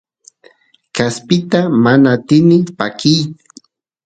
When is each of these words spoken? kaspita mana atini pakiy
kaspita 0.95 1.59
mana 1.83 2.07
atini 2.15 2.57
pakiy 2.77 3.21